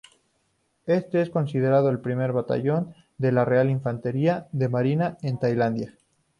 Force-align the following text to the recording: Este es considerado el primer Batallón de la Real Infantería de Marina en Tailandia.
Este 0.87 1.21
es 1.21 1.29
considerado 1.29 1.89
el 1.91 1.99
primer 2.01 2.31
Batallón 2.33 2.95
de 3.19 3.31
la 3.31 3.45
Real 3.45 3.69
Infantería 3.69 4.47
de 4.51 4.67
Marina 4.67 5.19
en 5.21 5.37
Tailandia. 5.37 5.93